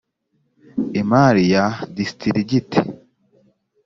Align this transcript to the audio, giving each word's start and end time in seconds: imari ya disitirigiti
imari 1.01 1.43
ya 1.53 1.65
disitirigiti 1.95 2.79